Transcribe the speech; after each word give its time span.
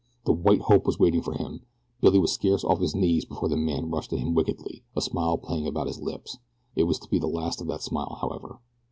The 0.25 0.31
"white 0.33 0.61
hope" 0.61 0.87
was 0.87 0.97
waiting 0.97 1.21
for 1.21 1.33
him. 1.33 1.61
Billy 2.01 2.17
was 2.17 2.31
scarce 2.31 2.63
off 2.63 2.79
his 2.79 2.95
knees 2.95 3.23
before 3.23 3.49
the 3.49 3.55
man 3.55 3.91
rushed 3.91 4.11
at 4.11 4.17
him 4.17 4.33
wickedly, 4.33 4.83
a 4.95 4.99
smile 5.01 5.37
playing 5.37 5.67
about 5.67 5.85
his 5.85 6.01
lips. 6.01 6.39
It 6.75 6.85
was 6.85 6.97
to 7.01 7.07
be 7.07 7.19
the 7.19 7.27
last 7.27 7.61
of 7.61 7.67
that 7.67 7.83
smile, 7.83 8.17
however. 8.19 8.57